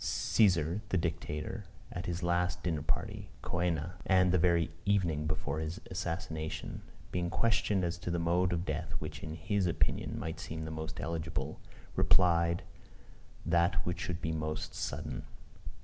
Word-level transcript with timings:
Cæsar 0.03 0.81
the 0.89 0.97
Dictator, 0.97 1.65
at 1.91 2.07
his 2.07 2.23
last 2.23 2.63
dinner 2.63 2.81
party, 2.81 3.29
(coena,) 3.43 3.99
and 4.07 4.31
the 4.31 4.39
very 4.39 4.71
evening 4.83 5.27
before 5.27 5.59
his 5.59 5.79
assassination, 5.91 6.81
being 7.11 7.29
questioned 7.29 7.83
as 7.83 7.99
to 7.99 8.09
the 8.09 8.17
mode 8.17 8.51
of 8.51 8.65
death 8.65 8.93
which, 8.97 9.21
in 9.21 9.35
his 9.35 9.67
opinion, 9.67 10.17
might 10.17 10.39
seem 10.39 10.65
the 10.65 10.71
most 10.71 10.99
eligible, 10.99 11.59
replied 11.95 12.63
"That 13.45 13.75
which 13.85 13.99
should 13.99 14.23
be 14.23 14.31
most 14.31 14.73
sudden." 14.73 15.21